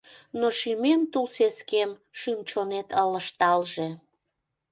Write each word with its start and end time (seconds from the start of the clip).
Но 0.39 0.47
шӱмем— 0.57 1.01
тул 1.11 1.25
сескем, 1.35 1.91
Шӱм-чонет 2.19 2.87
ылыжталже. 3.03 3.87